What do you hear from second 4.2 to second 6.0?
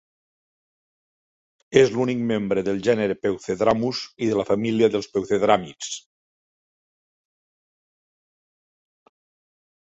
i de la família dels peucedràmids.